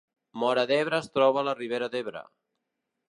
Móra 0.43 0.63
d’Ebre 0.71 0.99
es 1.01 1.09
troba 1.17 1.41
a 1.43 1.43
la 1.49 1.55
Ribera 1.59 1.91
d’Ebre 1.97 2.25